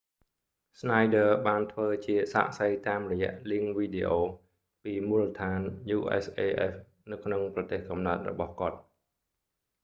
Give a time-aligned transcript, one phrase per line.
[0.77, 5.59] schneider ស្នាយឌ័រ បានធ្វើជាសាក្សីតាមរយៈលីងវីដេអូ videolink ពីមូលដ្ឋាន
[5.95, 6.71] usaf
[7.11, 8.77] នៅក្នុងប្រទេសកំណើតរបស់គាត់